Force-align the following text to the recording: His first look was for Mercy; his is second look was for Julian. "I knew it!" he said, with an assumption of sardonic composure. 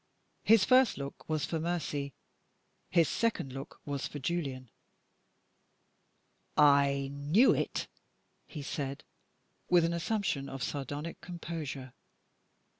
His 0.43 0.65
first 0.65 0.97
look 0.97 1.29
was 1.29 1.45
for 1.45 1.59
Mercy; 1.59 2.11
his 2.89 3.05
is 3.05 3.13
second 3.13 3.53
look 3.53 3.79
was 3.85 4.07
for 4.07 4.17
Julian. 4.17 4.71
"I 6.57 7.09
knew 7.11 7.53
it!" 7.53 7.85
he 8.47 8.63
said, 8.63 9.03
with 9.69 9.85
an 9.85 9.93
assumption 9.93 10.49
of 10.49 10.63
sardonic 10.63 11.21
composure. 11.21 11.93